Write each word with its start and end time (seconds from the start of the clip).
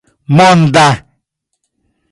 monda 0.39 0.89